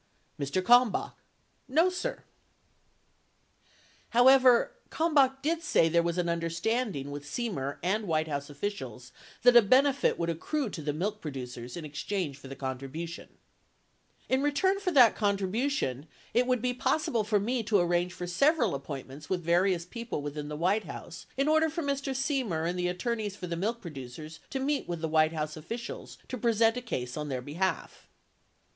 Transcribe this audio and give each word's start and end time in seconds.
Mr. 0.39 0.63
Kalmbach. 0.63 1.13
No, 1.67 1.91
sir. 1.91 2.23
77 4.09 4.09
However, 4.09 4.71
Kalmbach 4.89 5.43
did 5.43 5.61
say 5.61 5.87
there 5.89 6.01
was 6.01 6.17
an 6.17 6.27
understanding 6.27 7.11
with 7.11 7.23
Semer 7.23 7.77
and 7.83 8.07
White 8.07 8.27
House 8.27 8.49
officials 8.49 9.11
that 9.43 9.55
a 9.55 9.61
benefit 9.61 10.17
would 10.17 10.31
accrue 10.31 10.71
to 10.71 10.81
the 10.81 10.91
milk 10.91 11.21
pro 11.21 11.29
ducers 11.29 11.77
in 11.77 11.85
exchange 11.85 12.35
for 12.39 12.47
the 12.47 12.55
contribution: 12.55 13.29
[I]n 14.27 14.41
return 14.41 14.79
for 14.79 14.89
that 14.89 15.15
contribution 15.15 16.07
it 16.33 16.47
would 16.47 16.63
be 16.63 16.73
possible 16.73 17.23
for 17.23 17.39
me 17.39 17.61
to 17.61 17.77
arrange 17.77 18.11
for 18.13 18.25
several 18.25 18.73
appointments 18.73 19.29
with 19.29 19.43
various 19.43 19.85
people 19.85 20.23
within 20.23 20.47
the 20.47 20.57
"White 20.57 20.85
House 20.85 21.27
in 21.37 21.47
order 21.47 21.69
for 21.69 21.83
Mr. 21.83 22.15
Semer 22.15 22.67
and 22.67 22.79
the 22.79 22.89
at 22.89 22.97
torneys 22.97 23.35
for 23.35 23.45
the 23.45 23.55
milk 23.55 23.81
producers 23.83 24.39
to 24.49 24.59
meet 24.59 24.87
with 24.87 24.99
the 25.01 25.07
White 25.07 25.33
House 25.33 25.55
officials 25.55 26.17
to 26.27 26.39
present 26.39 26.75
a 26.75 26.81
case 26.81 27.15
on 27.15 27.29
their 27.29 27.43
behalf. 27.43 28.07